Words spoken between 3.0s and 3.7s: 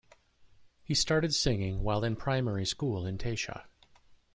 in Taita.